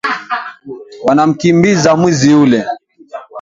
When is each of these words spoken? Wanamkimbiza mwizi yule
Wanamkimbiza 1.05 1.89
mwizi 1.99 2.27
yule 2.33 2.59